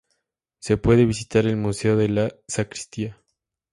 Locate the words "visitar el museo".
1.05-1.95